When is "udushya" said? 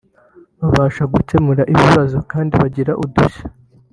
3.03-3.45